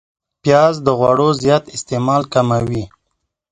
پیاز 0.43 0.75
د 0.85 0.87
غوړو 0.99 1.29
زیات 1.41 1.63
استعمال 1.75 2.21
کموي 2.33 2.83